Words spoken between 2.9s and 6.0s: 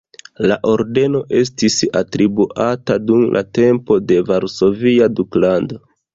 dum la tempo de Varsovia Duklando.